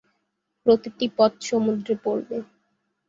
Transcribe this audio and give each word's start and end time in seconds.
প্রতিটি 0.65 1.05
পথ 1.17 1.31
সমুদ্রে 1.41 1.93
পড়বে। 2.03 2.37